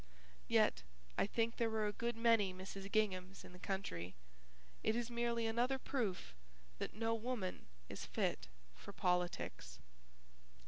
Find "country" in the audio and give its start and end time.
3.59-4.15